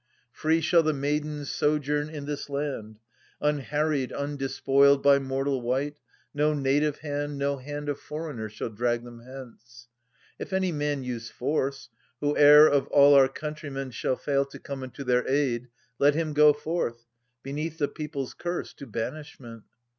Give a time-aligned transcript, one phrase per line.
[0.31, 2.97] Free shall the maidens sojourn in this land,
[3.39, 5.99] Unharried^ undespoiled, by mortal wight:
[6.33, 9.89] No native hand^ no hand of foreigner Shall drag them hence;
[10.39, 15.03] if any man use force— Whoe'er of all our countrymen shall fail To come unto
[15.03, 15.67] their aid^
[15.99, 17.05] let him go forth,
[17.43, 19.61] Beneath 4he people's curse, to banishment.